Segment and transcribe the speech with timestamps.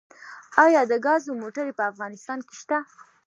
[0.63, 2.77] آیا د ګازو موټرې په افغانستان کې شته؟